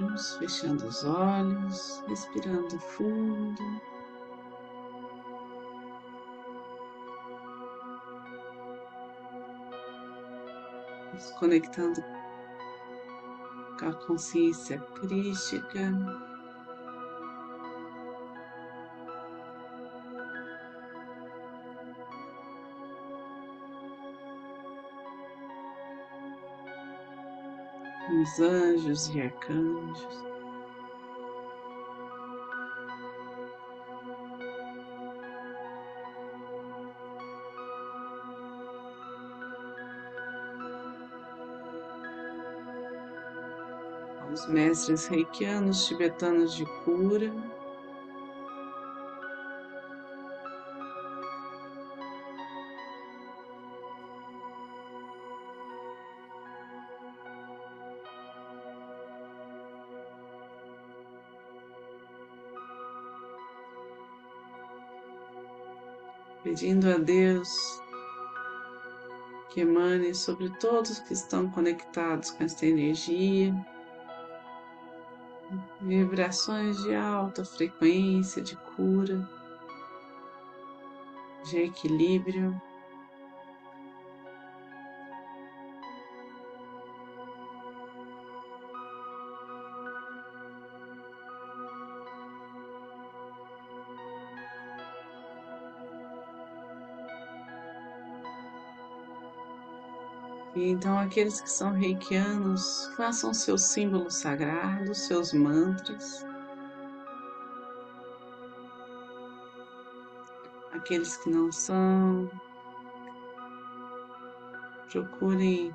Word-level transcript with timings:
Vamos 0.00 0.36
fechando 0.36 0.86
os 0.86 1.04
olhos, 1.04 2.02
respirando 2.08 2.78
fundo. 2.78 3.62
Nos 11.12 11.30
conectando 11.32 12.02
com 13.78 13.88
a 13.88 13.92
consciência 14.06 14.78
crística. 14.78 16.29
Os 28.10 28.40
anjos 28.40 29.08
e 29.14 29.20
arcanjos. 29.20 30.24
Os 44.32 44.46
mestres 44.48 45.06
reikianos 45.06 45.86
tibetanos 45.86 46.54
de 46.54 46.64
cura. 46.84 47.32
Pedindo 66.42 66.88
a 66.90 66.98
Deus 66.98 67.48
que 69.50 69.60
emane 69.60 70.14
sobre 70.14 70.48
todos 70.58 71.00
que 71.00 71.12
estão 71.12 71.50
conectados 71.50 72.30
com 72.30 72.44
esta 72.44 72.66
energia, 72.66 73.54
vibrações 75.80 76.80
de 76.84 76.94
alta 76.94 77.44
frequência, 77.44 78.40
de 78.40 78.56
cura, 78.56 79.28
de 81.44 81.62
equilíbrio. 81.62 82.60
Então, 100.54 100.98
aqueles 100.98 101.40
que 101.40 101.50
são 101.50 101.72
reikianos, 101.72 102.90
façam 102.96 103.32
seus 103.32 103.62
símbolos 103.62 104.16
sagrados, 104.16 104.98
seus 105.06 105.32
mantras. 105.32 106.26
Aqueles 110.72 111.16
que 111.18 111.30
não 111.30 111.52
são, 111.52 112.28
procurem 114.90 115.72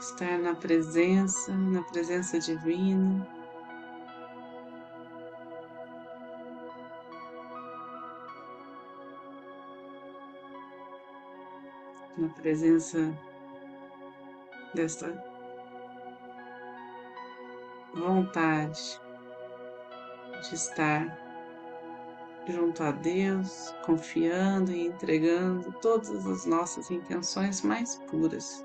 estar 0.00 0.38
na 0.38 0.54
presença, 0.54 1.52
na 1.52 1.82
presença 1.82 2.38
divina. 2.38 3.28
Na 12.16 12.28
presença 12.30 13.12
dessa 14.74 15.12
vontade 17.94 19.00
de 20.48 20.54
estar 20.54 21.24
junto 22.46 22.82
a 22.82 22.90
Deus, 22.90 23.74
confiando 23.84 24.72
e 24.72 24.86
entregando 24.86 25.72
todas 25.80 26.26
as 26.26 26.44
nossas 26.44 26.90
intenções 26.90 27.62
mais 27.62 27.96
puras. 28.10 28.64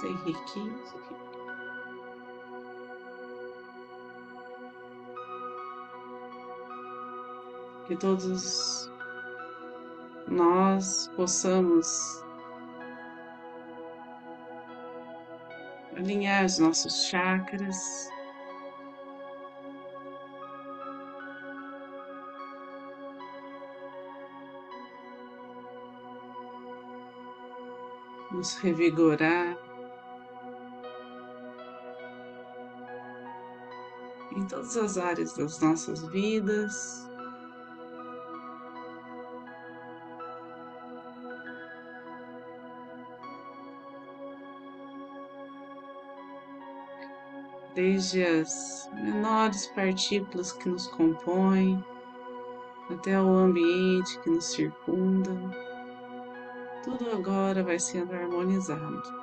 Sei 0.00 0.14
Reiki. 0.24 0.72
Que 7.86 7.96
todos 7.96 8.90
nós 10.26 11.08
possamos 11.14 12.24
alinhar 15.94 16.46
os 16.46 16.58
nossos 16.58 17.04
chakras. 17.04 18.08
Nos 28.30 28.54
revigorar. 28.54 29.59
Todas 34.50 34.76
as 34.76 34.98
áreas 34.98 35.32
das 35.34 35.60
nossas 35.60 36.02
vidas. 36.08 37.08
Desde 47.74 48.24
as 48.24 48.90
menores 48.92 49.68
partículas 49.68 50.52
que 50.52 50.68
nos 50.68 50.88
compõem, 50.88 51.82
até 52.90 53.18
o 53.22 53.28
ambiente 53.28 54.18
que 54.18 54.30
nos 54.30 54.46
circunda, 54.46 55.30
tudo 56.82 57.10
agora 57.12 57.62
vai 57.62 57.78
sendo 57.78 58.12
harmonizado. 58.12 59.19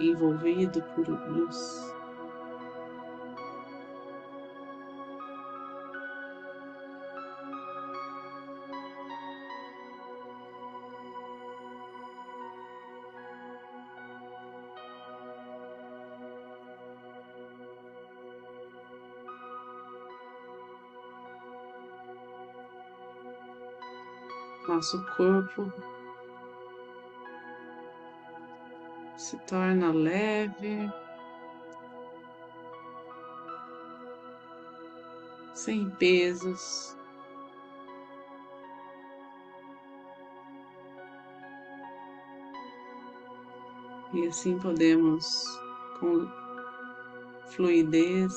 Envolvido 0.00 0.82
por 0.94 1.08
luz. 1.08 1.90
Nosso 24.68 25.04
corpo 25.16 25.72
se 29.30 29.38
torna 29.46 29.92
leve, 29.92 30.90
sem 35.54 35.88
pesos. 35.88 36.96
E 44.12 44.26
assim 44.26 44.58
podemos, 44.58 45.44
com 46.00 46.28
fluidez, 47.50 48.34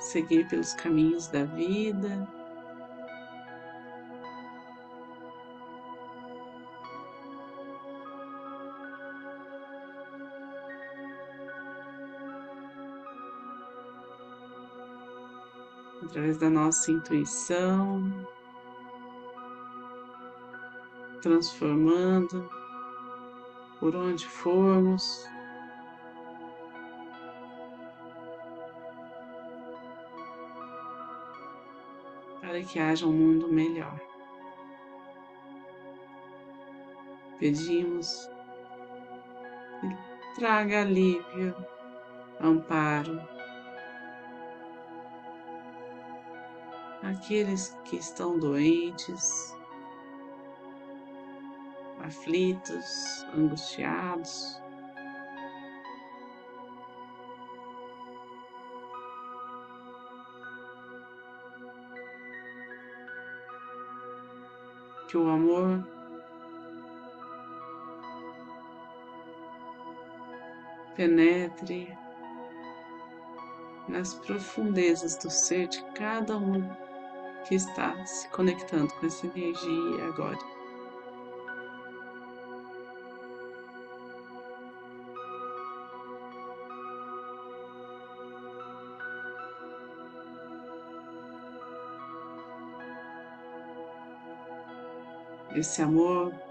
seguir 0.00 0.48
pelos 0.48 0.74
caminhos 0.74 1.28
da 1.28 1.44
vida. 1.44 2.37
Através 16.18 16.36
da 16.36 16.50
nossa 16.50 16.90
intuição, 16.90 18.26
transformando 21.22 22.50
por 23.78 23.94
onde 23.94 24.26
formos. 24.26 25.24
Para 32.40 32.60
que 32.62 32.80
haja 32.80 33.06
um 33.06 33.12
mundo 33.12 33.46
melhor. 33.46 34.00
Pedimos 37.38 38.28
que 39.80 40.40
traga 40.40 40.80
alívio, 40.80 41.54
amparo, 42.40 43.37
aqueles 47.02 47.76
que 47.84 47.96
estão 47.96 48.38
doentes, 48.38 49.56
aflitos, 52.00 53.24
angustiados. 53.34 54.60
Que 65.08 65.16
o 65.16 65.30
amor 65.30 65.88
penetre 70.94 71.96
nas 73.88 74.12
profundezas 74.12 75.16
do 75.16 75.30
ser 75.30 75.68
de 75.68 75.82
cada 75.94 76.36
um 76.36 76.87
que 77.48 77.54
está 77.54 78.04
se 78.04 78.28
conectando 78.28 78.92
com 78.94 79.06
essa 79.06 79.26
energia 79.26 80.04
agora. 80.06 80.38
Esse 95.56 95.80
amor 95.80 96.47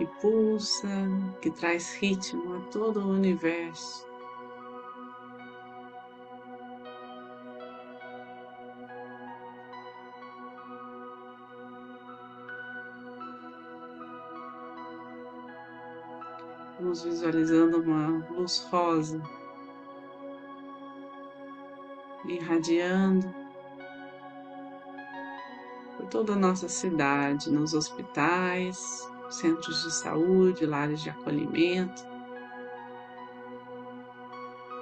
que 0.00 0.06
pulsa, 0.18 0.88
que 1.42 1.50
traz 1.50 1.92
ritmo 1.96 2.56
a 2.56 2.60
todo 2.70 3.00
o 3.00 3.10
universo. 3.10 4.08
Vamos 16.78 17.02
visualizando 17.04 17.82
uma 17.82 18.26
luz 18.30 18.66
rosa 18.70 19.20
irradiando 22.24 23.34
por 25.98 26.06
toda 26.06 26.32
a 26.32 26.36
nossa 26.36 26.70
cidade, 26.70 27.50
nos 27.50 27.74
hospitais, 27.74 29.09
centros 29.30 29.82
de 29.84 29.90
saúde, 29.90 30.66
lares 30.66 31.00
de 31.02 31.10
acolhimento, 31.10 32.02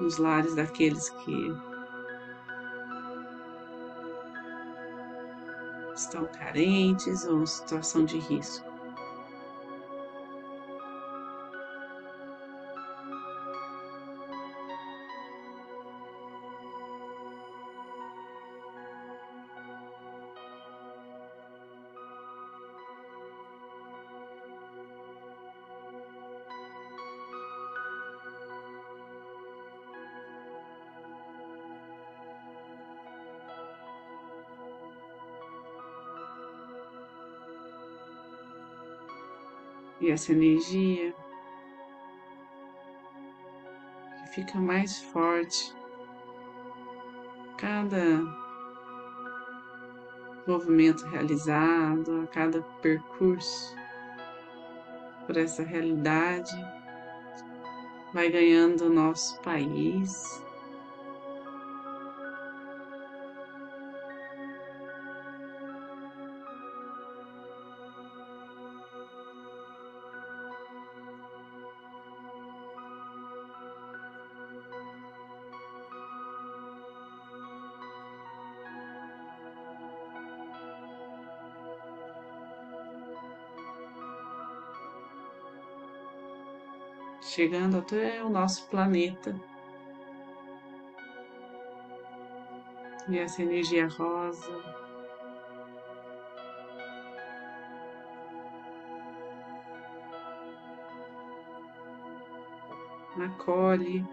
nos 0.01 0.17
lares 0.19 0.55
daqueles 0.55 1.11
que 1.11 1.53
estão 5.95 6.27
carentes 6.27 7.25
ou 7.27 7.43
em 7.43 7.47
situação 7.47 8.05
de 8.05 8.19
risco. 8.19 8.68
E 40.01 40.11
essa 40.11 40.33
energia 40.33 41.15
fica 44.33 44.59
mais 44.59 45.01
forte. 45.01 45.75
Cada 47.57 48.23
movimento 50.47 51.05
realizado, 51.07 52.23
a 52.23 52.27
cada 52.29 52.63
percurso 52.81 53.77
por 55.27 55.37
essa 55.37 55.63
realidade, 55.63 56.53
vai 58.15 58.31
ganhando 58.31 58.87
o 58.87 58.91
nosso 58.91 59.41
país, 59.43 60.43
chegando 87.29 87.79
até 87.79 88.23
o 88.25 88.31
nosso 88.31 88.67
planeta. 88.69 89.35
E 93.09 93.19
essa 93.19 93.43
energia 93.43 93.89
rosa 93.89 94.79
acolhe 103.25 104.05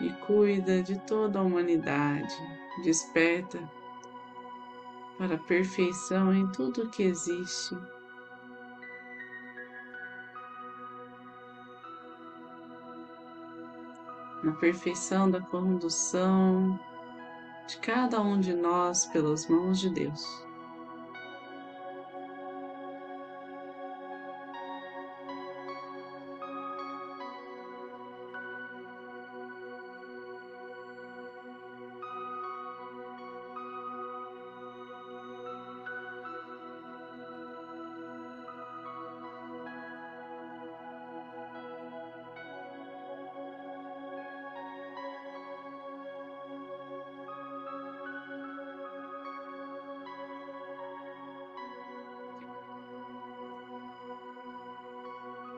e 0.00 0.10
cuida 0.26 0.82
de 0.82 0.98
toda 1.00 1.38
a 1.38 1.42
humanidade, 1.42 2.34
desperta 2.82 3.58
para 5.18 5.36
a 5.36 5.38
perfeição 5.38 6.34
em 6.34 6.46
tudo 6.52 6.90
que 6.90 7.02
existe. 7.02 7.93
Na 14.44 14.52
perfeição 14.52 15.30
da 15.30 15.40
condução 15.40 16.78
de 17.66 17.78
cada 17.78 18.20
um 18.20 18.38
de 18.38 18.52
nós 18.52 19.06
pelas 19.06 19.48
mãos 19.48 19.80
de 19.80 19.88
Deus. 19.88 20.44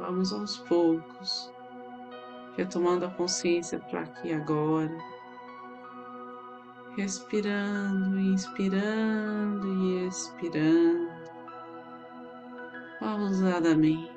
Vamos 0.06 0.32
aos 0.32 0.56
poucos, 0.58 1.52
retomando 2.56 3.06
a 3.06 3.10
consciência 3.10 3.80
para 3.90 4.02
aqui 4.02 4.28
e 4.28 4.34
agora, 4.34 4.96
respirando, 6.96 8.16
inspirando 8.16 9.66
e 9.66 10.06
expirando, 10.06 11.10
pausadamente, 13.00 14.15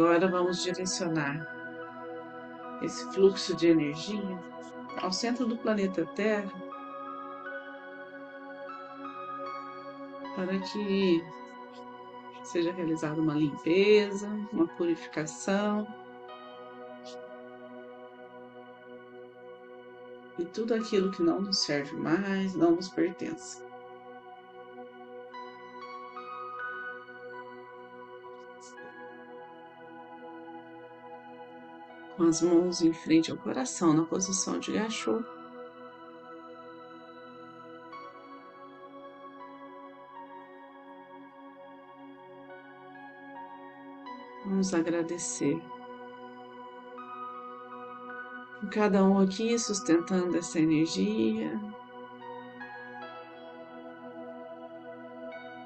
agora 0.00 0.28
vamos 0.28 0.62
direcionar 0.62 1.46
esse 2.80 3.04
fluxo 3.12 3.54
de 3.54 3.68
energia 3.68 4.40
ao 5.02 5.12
centro 5.12 5.46
do 5.46 5.58
planeta 5.58 6.06
Terra 6.14 6.50
para 10.34 10.58
que 10.58 11.22
seja 12.44 12.72
realizada 12.72 13.20
uma 13.20 13.34
limpeza, 13.34 14.26
uma 14.50 14.66
purificação 14.68 15.86
e 20.38 20.46
tudo 20.46 20.72
aquilo 20.72 21.10
que 21.10 21.22
não 21.22 21.42
nos 21.42 21.58
serve 21.58 21.94
mais, 21.94 22.54
não 22.54 22.70
nos 22.70 22.88
pertence. 22.88 23.69
Com 32.20 32.26
as 32.26 32.42
mãos 32.42 32.82
em 32.82 32.92
frente 32.92 33.30
ao 33.30 33.36
coração, 33.38 33.94
na 33.94 34.04
posição 34.04 34.58
de 34.58 34.72
gachô. 34.72 35.24
Vamos 44.44 44.74
agradecer 44.74 45.58
cada 48.70 49.02
um 49.02 49.18
aqui 49.18 49.58
sustentando 49.58 50.36
essa 50.36 50.60
energia. 50.60 51.58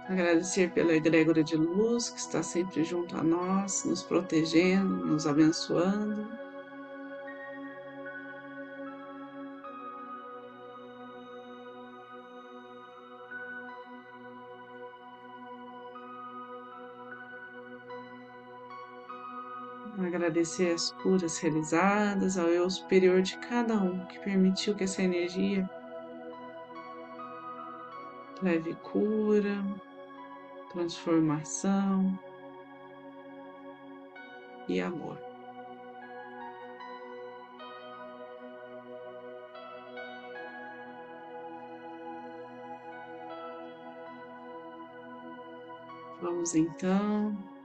Agradecer 0.09 0.71
pela 0.73 0.95
egrégora 0.95 1.43
de 1.43 1.57
luz 1.57 2.11
que 2.11 2.21
está 2.21 2.45
sempre 2.45 2.85
junto 2.85 3.17
a 3.17 3.25
nós, 3.25 3.85
nos 3.85 4.05
protegendo, 4.05 5.05
nos 5.05 5.27
abençoando. 5.27 6.44
Agradecer 19.99 20.73
as 20.73 20.91
curas 20.91 21.39
realizadas, 21.39 22.37
ao 22.37 22.49
eu 22.49 22.69
superior 22.69 23.23
de 23.23 23.37
cada 23.39 23.75
um 23.75 24.05
que 24.07 24.19
permitiu 24.21 24.75
que 24.75 24.85
essa 24.85 25.03
energia 25.03 25.69
leve 28.43 28.75
cura, 28.77 29.65
transformação 30.73 32.19
e 34.69 34.81
amor. 34.81 35.19
Vamos 46.21 46.55
então 46.55 47.54